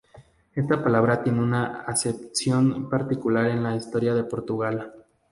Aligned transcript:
Esta 0.55 0.83
palabra 0.83 1.21
tiene 1.21 1.43
una 1.43 1.81
acepción 1.81 2.89
particular 2.89 3.51
en 3.51 3.61
la 3.61 3.75
historia 3.75 4.15
de 4.15 4.23
Portugal. 4.23 4.91